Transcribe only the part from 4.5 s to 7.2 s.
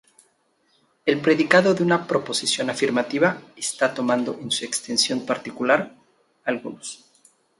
extensión particular, algunos.